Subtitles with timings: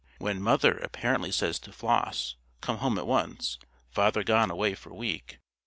[0.17, 3.59] When "~Mother~" apparently says to "~Floss~," "Come home at once.
[3.91, 5.37] Father gone away for week.